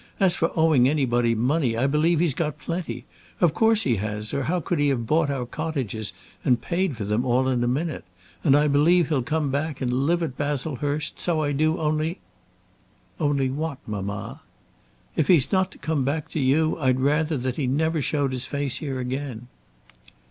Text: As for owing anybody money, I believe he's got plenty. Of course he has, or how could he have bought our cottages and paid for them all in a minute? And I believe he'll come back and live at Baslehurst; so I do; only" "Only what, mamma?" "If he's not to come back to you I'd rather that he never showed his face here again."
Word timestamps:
As 0.19 0.35
for 0.35 0.51
owing 0.57 0.89
anybody 0.89 1.35
money, 1.35 1.77
I 1.77 1.85
believe 1.85 2.21
he's 2.21 2.33
got 2.33 2.57
plenty. 2.57 3.05
Of 3.39 3.53
course 3.53 3.83
he 3.83 3.97
has, 3.97 4.33
or 4.33 4.45
how 4.45 4.59
could 4.59 4.79
he 4.79 4.87
have 4.87 5.05
bought 5.05 5.29
our 5.29 5.45
cottages 5.45 6.11
and 6.43 6.59
paid 6.59 6.97
for 6.97 7.03
them 7.03 7.23
all 7.23 7.47
in 7.47 7.63
a 7.63 7.67
minute? 7.67 8.03
And 8.43 8.55
I 8.57 8.67
believe 8.67 9.09
he'll 9.09 9.21
come 9.21 9.51
back 9.51 9.79
and 9.79 9.93
live 9.93 10.23
at 10.23 10.35
Baslehurst; 10.35 11.19
so 11.19 11.43
I 11.43 11.51
do; 11.51 11.77
only" 11.77 12.19
"Only 13.19 13.51
what, 13.51 13.77
mamma?" 13.85 14.41
"If 15.15 15.27
he's 15.27 15.51
not 15.51 15.69
to 15.73 15.77
come 15.77 16.03
back 16.03 16.29
to 16.29 16.39
you 16.39 16.79
I'd 16.79 16.99
rather 16.99 17.37
that 17.37 17.57
he 17.57 17.67
never 17.67 18.01
showed 18.01 18.31
his 18.31 18.47
face 18.47 18.77
here 18.77 18.97
again." 18.99 19.49